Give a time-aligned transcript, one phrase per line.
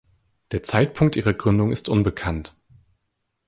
[0.51, 2.55] Der Zeitpunkt ihrer Gründung ist unbekannt.